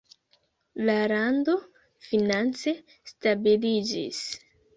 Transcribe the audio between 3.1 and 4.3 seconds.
stabiliĝis.